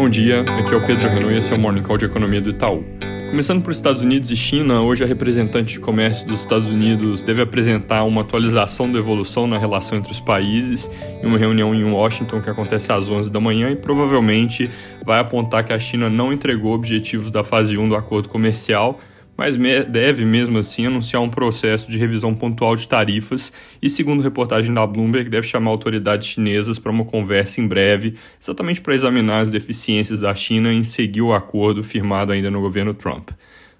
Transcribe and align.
Bom 0.00 0.08
dia, 0.08 0.40
aqui 0.40 0.72
é 0.72 0.76
o 0.78 0.86
Pedro 0.86 1.10
Renault 1.10 1.34
e 1.34 1.36
esse 1.36 1.52
é 1.52 1.56
o 1.56 1.60
Morning 1.60 1.82
Call 1.82 1.98
de 1.98 2.06
Economia 2.06 2.40
do 2.40 2.48
Itaú. 2.48 2.82
Começando 3.28 3.62
por 3.62 3.70
Estados 3.70 4.00
Unidos 4.02 4.30
e 4.30 4.36
China, 4.36 4.80
hoje 4.80 5.04
a 5.04 5.06
representante 5.06 5.74
de 5.74 5.78
comércio 5.78 6.26
dos 6.26 6.40
Estados 6.40 6.70
Unidos 6.72 7.22
deve 7.22 7.42
apresentar 7.42 8.04
uma 8.04 8.22
atualização 8.22 8.90
da 8.90 8.98
evolução 8.98 9.46
na 9.46 9.58
relação 9.58 9.98
entre 9.98 10.10
os 10.10 10.18
países 10.18 10.90
em 11.22 11.26
uma 11.26 11.36
reunião 11.36 11.74
em 11.74 11.84
Washington 11.84 12.40
que 12.40 12.48
acontece 12.48 12.90
às 12.90 13.10
11 13.10 13.30
da 13.30 13.40
manhã 13.40 13.70
e 13.70 13.76
provavelmente 13.76 14.70
vai 15.04 15.20
apontar 15.20 15.64
que 15.64 15.72
a 15.74 15.78
China 15.78 16.08
não 16.08 16.32
entregou 16.32 16.72
objetivos 16.72 17.30
da 17.30 17.44
fase 17.44 17.76
1 17.76 17.86
do 17.86 17.94
acordo 17.94 18.26
comercial 18.26 18.98
mas 19.40 19.56
deve 19.88 20.22
mesmo 20.22 20.58
assim 20.58 20.84
anunciar 20.84 21.22
um 21.22 21.30
processo 21.30 21.90
de 21.90 21.96
revisão 21.96 22.34
pontual 22.34 22.76
de 22.76 22.86
tarifas 22.86 23.50
e, 23.80 23.88
segundo 23.88 24.22
reportagem 24.22 24.74
da 24.74 24.86
Bloomberg, 24.86 25.30
deve 25.30 25.46
chamar 25.46 25.70
autoridades 25.70 26.28
chinesas 26.28 26.78
para 26.78 26.92
uma 26.92 27.06
conversa 27.06 27.58
em 27.58 27.66
breve, 27.66 28.16
exatamente 28.38 28.82
para 28.82 28.94
examinar 28.94 29.40
as 29.40 29.48
deficiências 29.48 30.20
da 30.20 30.34
China 30.34 30.70
em 30.70 30.84
seguir 30.84 31.22
o 31.22 31.32
acordo 31.32 31.82
firmado 31.82 32.32
ainda 32.32 32.50
no 32.50 32.60
governo 32.60 32.92
Trump. 32.92 33.30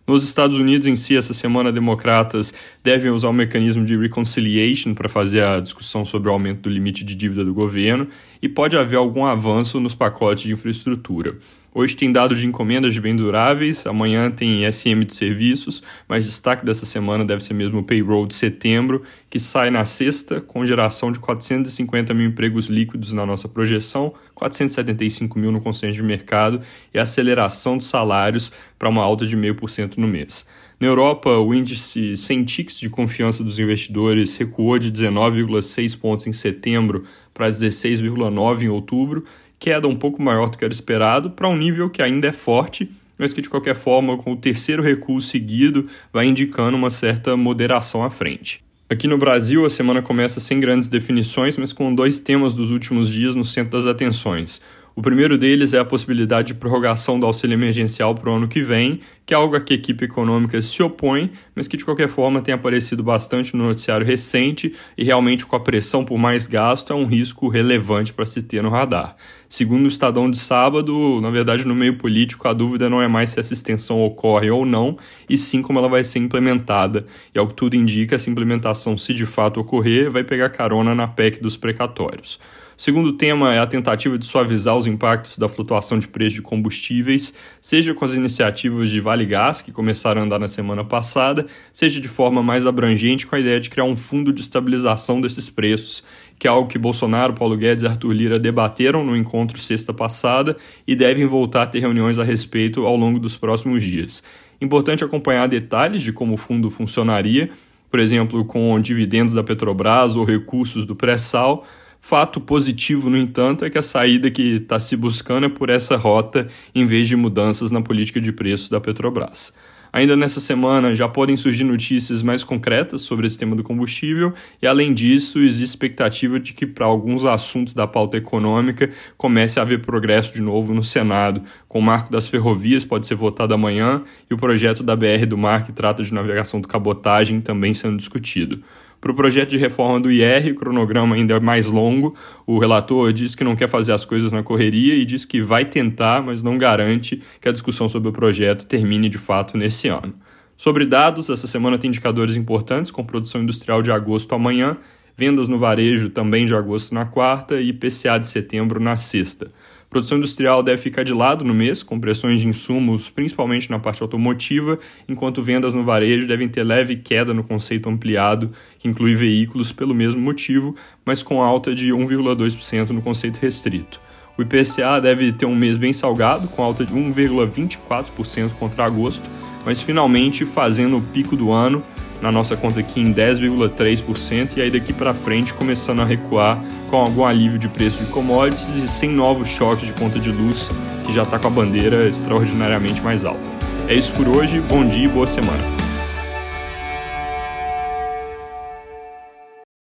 Nos 0.07 0.25
Estados 0.25 0.59
Unidos 0.59 0.87
em 0.87 0.97
si, 0.97 1.15
essa 1.15 1.35
semana, 1.35 1.71
democratas 1.71 2.55
devem 2.83 3.11
usar 3.11 3.29
o 3.29 3.33
mecanismo 3.35 3.85
de 3.85 3.99
reconciliation 3.99 4.95
para 4.95 5.11
fazer 5.11 5.45
a 5.45 5.61
discussão 5.61 6.07
sobre 6.07 6.31
o 6.31 6.33
aumento 6.33 6.63
do 6.63 6.71
limite 6.71 7.05
de 7.05 7.15
dívida 7.15 7.45
do 7.45 7.53
governo 7.53 8.09
e 8.41 8.49
pode 8.49 8.79
haver 8.79 8.97
algum 8.97 9.27
avanço 9.27 9.79
nos 9.79 9.95
pacotes 9.95 10.45
de 10.45 10.53
infraestrutura. 10.55 11.37
Hoje 11.73 11.95
tem 11.95 12.11
dado 12.11 12.35
de 12.35 12.45
encomendas 12.45 12.93
de 12.93 13.01
bens 13.01 13.17
duráveis, 13.17 13.87
amanhã 13.87 14.29
tem 14.29 14.71
SM 14.71 15.05
de 15.05 15.15
serviços, 15.15 15.81
mas 16.09 16.25
destaque 16.25 16.67
dessa 16.67 16.85
semana 16.85 17.25
deve 17.25 17.45
ser 17.45 17.55
mesmo 17.55 17.79
o 17.79 17.85
payroll 17.85 18.27
de 18.27 18.35
setembro, 18.35 19.05
que 19.29 19.39
sai 19.39 19.71
na 19.71 19.85
sexta, 19.85 20.41
com 20.41 20.67
geração 20.67 21.13
de 21.13 21.21
450 21.21 22.13
mil 22.13 22.27
empregos 22.27 22.67
líquidos 22.67 23.13
na 23.13 23.25
nossa 23.25 23.49
projeção, 23.49 24.13
475 24.35 25.39
mil 25.39 25.53
no 25.53 25.61
consenso 25.61 25.95
de 25.95 26.03
mercado 26.03 26.61
e 26.93 26.99
aceleração 26.99 27.79
dos 27.79 27.87
salários 27.87 28.51
para 28.77 28.89
uma 28.89 29.05
alta 29.05 29.25
de 29.25 29.37
0,5% 29.37 29.97
no 29.97 30.09
mês. 30.09 30.45
Na 30.81 30.89
Europa, 30.89 31.39
o 31.39 31.55
índice 31.55 32.17
Centix 32.17 32.81
de 32.81 32.89
confiança 32.89 33.45
dos 33.45 33.61
investidores 33.61 34.37
recuou 34.37 34.77
de 34.77 34.91
19,6 34.91 35.97
pontos 36.01 36.27
em 36.27 36.33
setembro 36.33 37.05
para 37.33 37.49
16,9 37.49 38.63
em 38.63 38.69
outubro 38.69 39.25
queda 39.61 39.87
um 39.87 39.95
pouco 39.95 40.21
maior 40.23 40.49
do 40.49 40.57
que 40.57 40.65
era 40.65 40.73
esperado, 40.73 41.31
para 41.31 41.47
um 41.47 41.57
nível 41.57 41.91
que 41.91 42.03
ainda 42.03 42.27
é 42.27 42.33
forte, 42.33 42.91
mas 43.19 43.35
que 43.35 43.43
de 43.43 43.51
qualquer 43.51 43.77
forma, 43.77 44.17
com 44.17 44.33
o 44.33 44.37
terceiro 44.37 44.83
recuo 44.83 45.21
seguido, 45.21 45.87
vai 46.11 46.27
indicando 46.27 46.77
uma 46.77 46.91
certa 46.91 47.37
moderação 47.37 48.03
à 48.03 48.11
frente. 48.11 48.65
Aqui 48.89 49.07
no 49.07 49.19
Brasil, 49.19 49.65
a 49.67 49.71
semana 49.71 50.01
começa 50.01 50.41
sem 50.41 50.59
grandes 50.59 50.89
definições, 50.89 51.57
mas 51.57 51.73
com 51.73 51.95
dois 51.95 52.19
temas 52.19 52.55
dos 52.55 52.71
últimos 52.71 53.09
dias 53.11 53.37
no 53.37 53.45
centro 53.45 53.79
das 53.79 53.87
atenções. 53.87 54.63
O 55.01 55.03
primeiro 55.03 55.39
deles 55.39 55.73
é 55.73 55.79
a 55.79 55.85
possibilidade 55.85 56.49
de 56.49 56.55
prorrogação 56.61 57.19
do 57.19 57.25
auxílio 57.25 57.55
emergencial 57.55 58.15
para 58.15 58.31
o 58.31 58.35
ano 58.35 58.47
que 58.47 58.61
vem, 58.61 59.01
que 59.25 59.33
é 59.33 59.37
algo 59.37 59.57
a 59.57 59.61
que 59.61 59.73
a 59.73 59.77
equipe 59.77 60.05
econômica 60.05 60.61
se 60.61 60.83
opõe, 60.83 61.31
mas 61.55 61.67
que 61.67 61.79
de 61.79 61.87
qualquer 61.87 62.07
forma 62.07 62.43
tem 62.43 62.53
aparecido 62.53 63.03
bastante 63.03 63.57
no 63.57 63.65
noticiário 63.65 64.07
recente 64.07 64.75
e 64.99 65.03
realmente 65.03 65.47
com 65.47 65.57
a 65.57 65.61
pressão 65.61 66.05
por 66.05 66.19
mais 66.19 66.47
gasto 66.47 66.93
é 66.93 66.97
um 66.97 67.07
risco 67.07 67.49
relevante 67.49 68.13
para 68.13 68.27
se 68.27 68.43
ter 68.43 68.63
no 68.63 68.69
radar. 68.69 69.17
Segundo 69.49 69.87
o 69.87 69.89
Estadão 69.89 70.31
de 70.31 70.39
sábado, 70.39 71.19
na 71.23 71.31
verdade 71.31 71.67
no 71.67 71.75
meio 71.75 71.97
político 71.97 72.47
a 72.47 72.53
dúvida 72.53 72.91
não 72.91 73.01
é 73.01 73.09
mais 73.09 73.31
se 73.31 73.41
essa 73.41 73.55
extensão 73.55 74.05
ocorre 74.05 74.51
ou 74.51 74.67
não, 74.67 74.99
e 75.27 75.39
sim 75.39 75.63
como 75.63 75.79
ela 75.79 75.89
vai 75.89 76.05
ser 76.05 76.19
implementada. 76.19 77.07
E 77.35 77.39
ao 77.39 77.49
que 77.49 77.55
tudo 77.55 77.75
indica, 77.75 78.17
essa 78.17 78.29
implementação, 78.29 78.99
se 78.99 79.15
de 79.15 79.25
fato 79.25 79.61
ocorrer, 79.61 80.11
vai 80.11 80.25
pegar 80.25 80.51
carona 80.51 80.95
na 80.95 81.09
PEC 81.09 81.41
dos 81.41 81.57
precatórios. 81.57 82.39
O 82.81 82.83
segundo 82.83 83.13
tema 83.13 83.53
é 83.53 83.59
a 83.59 83.67
tentativa 83.67 84.17
de 84.17 84.25
suavizar 84.25 84.75
os 84.75 84.87
impactos 84.91 85.39
da 85.39 85.49
flutuação 85.49 85.99
de 85.99 86.07
preço 86.09 86.37
de 86.37 86.43
combustíveis, 86.43 87.33
seja 87.61 87.95
com 87.95 88.05
as 88.05 88.15
iniciativas 88.15 88.91
de 88.91 89.01
Vale 89.01 89.25
Gás, 89.25 89.63
que 89.63 89.73
começaram 89.73 90.21
a 90.21 90.25
andar 90.25 90.39
na 90.39 90.49
semana 90.49 90.85
passada, 90.85 91.47
seja 91.73 92.01
de 92.01 92.09
forma 92.09 92.43
mais 92.43 92.67
abrangente 92.67 93.27
com 93.27 93.37
a 93.37 93.41
ideia 93.41 93.61
de 93.61 93.71
criar 93.71 93.85
um 93.85 93.97
fundo 93.97 94.33
de 94.33 94.41
estabilização 94.41 95.21
desses 95.21 95.49
preços, 95.49 96.05
que 96.39 96.47
é 96.47 96.51
algo 96.51 96.69
que 96.69 96.79
Bolsonaro, 96.79 97.35
Paulo 97.35 97.57
Guedes 97.57 97.85
e 97.85 97.87
Arthur 97.87 98.13
Lira 98.13 98.39
debateram 98.39 99.05
no 99.05 99.17
encontro 99.17 99.59
sexta 99.59 99.93
passada 99.93 100.57
e 100.87 100.95
devem 100.95 101.27
voltar 101.27 101.63
a 101.63 101.67
ter 101.67 101.81
reuniões 101.81 102.19
a 102.19 102.25
respeito 102.25 102.87
ao 102.87 102.97
longo 102.97 103.19
dos 103.19 103.37
próximos 103.37 103.85
dias. 103.85 104.23
Importante 104.61 105.05
acompanhar 105.05 105.47
detalhes 105.47 106.03
de 106.03 106.13
como 106.13 106.35
o 106.35 106.39
fundo 106.39 106.69
funcionaria, 106.71 107.51
por 107.91 107.99
exemplo, 107.99 108.45
com 108.45 108.79
dividendos 108.81 109.35
da 109.35 109.43
Petrobras 109.43 110.15
ou 110.15 110.25
recursos 110.25 110.87
do 110.87 110.95
pré-sal, 110.95 111.67
Fato 112.01 112.41
positivo, 112.41 113.11
no 113.11 113.17
entanto, 113.17 113.65
é 113.65 113.71
que 113.71 113.79
a 113.79 113.83
saída 113.83 114.31
que 114.31 114.57
está 114.57 114.81
se 114.81 114.97
buscando 114.97 115.47
é 115.47 115.49
por 115.49 115.69
essa 115.69 115.97
rota 115.97 116.49
em 116.75 116.87
vez 116.87 117.07
de 117.07 117.15
mudanças 117.15 117.71
na 117.71 117.83
política 117.83 118.21
de 118.21 118.33
preços 118.33 118.71
da 118.71 118.81
Petrobras. 118.81 119.53
Ainda 119.93 120.17
nessa 120.17 120.39
semana 120.39 120.95
já 120.95 121.09
podem 121.09 121.37
surgir 121.37 121.65
notícias 121.65 122.23
mais 122.23 122.45
concretas 122.45 123.01
sobre 123.01 123.27
esse 123.27 123.37
tema 123.37 123.57
do 123.57 123.63
combustível, 123.63 124.33
e 124.63 124.67
além 124.67 124.95
disso, 124.95 125.41
existe 125.41 125.65
expectativa 125.65 126.39
de 126.39 126.53
que 126.53 126.65
para 126.65 126.87
alguns 126.87 127.25
assuntos 127.25 127.75
da 127.75 127.87
pauta 127.87 128.17
econômica 128.17 128.91
comece 129.17 129.59
a 129.59 129.63
haver 129.63 129.83
progresso 129.83 130.33
de 130.33 130.41
novo 130.41 130.73
no 130.73 130.85
Senado, 130.85 131.43
com 131.69 131.81
o 131.81 131.83
marco 131.83 132.11
das 132.11 132.29
ferrovias 132.29 132.85
pode 132.85 133.05
ser 133.05 133.17
votado 133.17 133.53
amanhã 133.53 134.03
e 134.31 134.35
o 134.35 134.39
projeto 134.39 134.83
da 134.83 134.95
BR 134.95 135.27
do 135.29 135.37
Mar 135.37 135.67
que 135.67 135.73
trata 135.73 136.05
de 136.05 136.15
navegação 136.15 136.61
do 136.61 136.69
cabotagem 136.69 137.41
também 137.41 137.75
sendo 137.75 137.97
discutido. 137.97 138.63
Para 139.01 139.13
o 139.13 139.15
projeto 139.15 139.51
de 139.51 139.57
reforma 139.57 139.99
do 139.99 140.13
IR, 140.13 140.53
o 140.53 140.55
cronograma 140.55 141.17
ainda 141.17 141.35
é 141.35 141.41
mais 141.41 141.67
longo. 141.67 142.15
O 142.47 142.59
relator 142.59 143.13
diz 143.13 143.35
que 143.35 143.43
não 143.43 143.57
quer 143.57 143.69
fazer 143.69 143.93
as 143.93 144.05
coisas 144.05 144.31
na 144.31 144.43
correria 144.43 144.95
e 144.95 145.07
diz 145.07 145.25
que 145.25 145.41
vai 145.41 145.65
tentar, 145.65 146.23
mas 146.23 146.43
não 146.43 146.59
garante 146.59 147.23
que 147.41 147.49
a 147.49 147.53
discussão 147.53 147.89
sobre 147.89 148.11
o 148.11 148.13
projeto 148.13 148.67
termine 148.67 149.09
de 149.09 149.17
fato 149.17 149.57
nesse 149.57 149.89
ano. 149.89 150.13
Sobre 150.55 150.85
dados, 150.85 151.31
essa 151.31 151.47
semana 151.47 151.79
tem 151.79 151.89
indicadores 151.89 152.37
importantes, 152.37 152.91
com 152.91 153.03
produção 153.03 153.41
industrial 153.43 153.81
de 153.81 153.91
agosto 153.91 154.35
amanhã, 154.35 154.77
vendas 155.17 155.49
no 155.49 155.59
varejo 155.59 156.11
também 156.11 156.45
de 156.45 156.55
agosto 156.55 156.95
na 156.95 157.07
quarta 157.07 157.59
e 157.59 157.69
IPCA 157.69 158.19
de 158.19 158.27
setembro 158.27 158.79
na 158.79 158.97
sexta. 158.97 159.51
Produção 159.91 160.19
industrial 160.19 160.63
deve 160.63 160.81
ficar 160.81 161.03
de 161.03 161.13
lado 161.13 161.45
no 161.45 161.53
mês, 161.53 161.83
com 161.83 161.99
pressões 161.99 162.41
de 162.41 162.47
insumos, 162.47 163.11
principalmente 163.11 163.69
na 163.69 163.79
parte 163.81 164.01
automotiva, 164.01 164.79
enquanto 165.09 165.43
vendas 165.43 165.75
no 165.75 165.85
varejo 165.85 166.29
devem 166.29 166.49
ter 166.49 166.63
leve 166.63 166.95
queda 166.95 167.35
no 167.35 167.43
conceito 167.43 167.89
ampliado, 167.89 168.53
que 168.79 168.87
inclui 168.87 169.17
veículos 169.17 169.73
pelo 169.73 169.93
mesmo 169.93 170.21
motivo, 170.21 170.77
mas 171.05 171.25
com 171.25 171.43
alta 171.43 171.75
de 171.75 171.91
1,2% 171.91 172.91
no 172.91 173.03
conceito 173.03 173.39
restrito. 173.39 174.01
O 174.39 174.43
IPCA 174.43 175.01
deve 175.03 175.33
ter 175.33 175.47
um 175.47 175.57
mês 175.57 175.77
bem 175.77 175.93
salgado, 175.93 176.47
com 176.47 176.63
alta 176.63 176.87
de 176.87 176.95
1,24% 176.95 178.53
contra 178.61 178.85
agosto, 178.85 179.29
mas 179.67 179.81
finalmente 179.81 180.47
fazendo 180.47 180.99
o 180.99 181.03
pico 181.03 181.35
do 181.35 181.51
ano, 181.51 181.83
na 182.21 182.31
nossa 182.31 182.57
conta 182.57 182.81
aqui 182.81 183.01
em 183.01 183.13
10,3% 183.13 184.57
e 184.57 184.63
aí 184.63 184.71
daqui 184.71 184.93
para 184.93 185.15
frente 185.15 185.55
começando 185.55 186.01
a 186.01 186.05
recuar 186.05 186.59
com 186.91 186.97
algum 186.97 187.25
alívio 187.25 187.59
de 187.59 187.69
preço 187.69 188.03
de 188.03 188.11
commodities 188.11 188.77
e 188.83 188.89
sem 188.89 189.11
novos 189.11 189.49
choques 189.49 189.87
de 189.87 189.93
conta 189.93 190.19
de 190.19 190.31
luz 190.31 190.71
que 191.07 191.13
já 191.13 191.23
está 191.23 191.39
com 191.39 191.47
a 191.47 191.51
bandeira 191.51 192.09
extraordinariamente 192.09 193.01
mais 193.01 193.25
alta. 193.25 193.41
É 193.89 193.95
isso 193.95 194.13
por 194.13 194.29
hoje, 194.29 194.61
bom 194.61 194.87
dia 194.87 195.05
e 195.05 195.09
boa 195.09 195.27
semana. 195.27 195.80